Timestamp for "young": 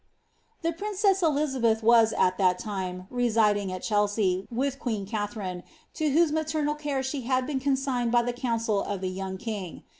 9.11-9.37